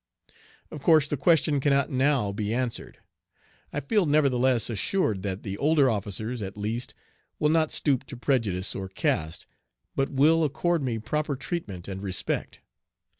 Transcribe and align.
Of 0.71 0.81
course 0.81 1.07
the 1.07 1.15
question 1.15 1.59
cannot 1.59 1.91
now 1.91 2.31
be 2.31 2.55
answered. 2.55 2.97
I 3.71 3.81
feel 3.81 4.07
nevertheless 4.07 4.67
assured 4.67 5.21
that 5.21 5.43
the 5.43 5.59
older 5.59 5.91
officers 5.91 6.41
at 6.41 6.57
least 6.57 6.95
will 7.37 7.49
not 7.49 7.71
stoop 7.71 8.05
to 8.07 8.17
prejudice 8.17 8.73
or 8.73 8.89
caste, 8.89 9.45
but 9.95 10.09
will 10.09 10.43
accord 10.43 10.81
me 10.81 10.97
proper 10.97 11.35
treatment 11.35 11.87
and 11.87 12.01
respect. 12.01 12.61